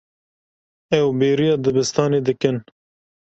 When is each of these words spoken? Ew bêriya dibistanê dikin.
Ew 0.99 1.07
bêriya 1.19 1.55
dibistanê 1.63 2.19
dikin. 2.27 2.57